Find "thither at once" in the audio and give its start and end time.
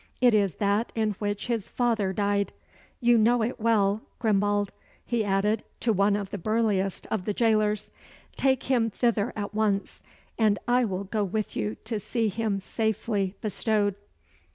8.89-10.01